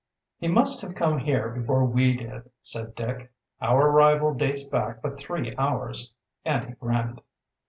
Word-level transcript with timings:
"He 0.39 0.47
must 0.47 0.81
have 0.81 0.95
come 0.95 1.19
here 1.19 1.51
before 1.51 1.85
we 1.85 2.17
did," 2.17 2.49
said 2.63 2.95
Dick. 2.95 3.31
"Our 3.61 3.91
arrival 3.91 4.33
dates 4.33 4.63
back 4.63 4.99
but 4.99 5.19
three 5.19 5.55
hours," 5.57 6.11
and 6.43 6.65
he 6.69 6.71
grinned. 6.73 7.21